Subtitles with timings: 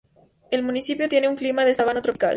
[0.49, 2.29] El municipio tiene un clima de sabana tropical.